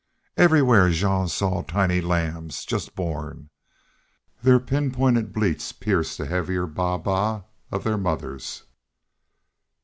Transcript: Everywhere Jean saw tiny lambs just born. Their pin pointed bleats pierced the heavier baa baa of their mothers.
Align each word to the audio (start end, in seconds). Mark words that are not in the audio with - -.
Everywhere 0.35 0.89
Jean 0.89 1.27
saw 1.27 1.61
tiny 1.61 2.01
lambs 2.01 2.65
just 2.65 2.95
born. 2.95 3.51
Their 4.41 4.59
pin 4.59 4.89
pointed 4.91 5.31
bleats 5.31 5.71
pierced 5.73 6.17
the 6.17 6.25
heavier 6.25 6.65
baa 6.65 6.97
baa 6.97 7.43
of 7.71 7.83
their 7.83 7.99
mothers. 7.99 8.63